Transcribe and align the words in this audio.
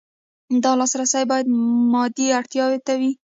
دا 0.63 0.71
لاسرسی 0.79 1.23
باید 1.31 1.47
مادي 1.93 2.27
اړتیاوو 2.39 2.83
ته 2.85 2.93
وي. 2.99 3.11